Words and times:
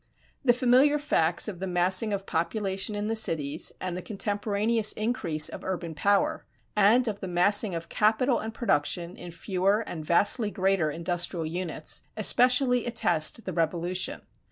The 0.43 0.51
familiar 0.51 0.97
facts 0.97 1.47
of 1.47 1.59
the 1.59 1.67
massing 1.67 2.11
of 2.11 2.25
population 2.25 2.95
in 2.95 3.05
the 3.05 3.15
cities 3.15 3.71
and 3.79 3.95
the 3.95 4.01
contemporaneous 4.01 4.93
increase 4.93 5.47
of 5.47 5.63
urban 5.63 5.93
power, 5.93 6.43
and 6.75 7.07
of 7.07 7.19
the 7.19 7.27
massing 7.27 7.75
of 7.75 7.87
capital 7.87 8.39
and 8.39 8.51
production 8.51 9.15
in 9.15 9.29
fewer 9.29 9.81
and 9.81 10.03
vastly 10.03 10.49
greater 10.49 10.89
industrial 10.89 11.45
units, 11.45 12.01
especially 12.17 12.87
attest 12.87 13.45
the 13.45 13.53
revolution. 13.53 14.23